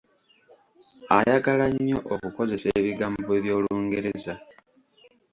[1.17, 4.33] Ayagala nnyo okukozesa ebigambo by’Olungereza.